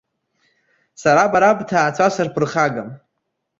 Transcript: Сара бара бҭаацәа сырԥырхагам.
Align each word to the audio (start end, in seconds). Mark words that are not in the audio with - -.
Сара 1.01 1.31
бара 1.31 1.57
бҭаацәа 1.57 2.07
сырԥырхагам. 2.15 2.89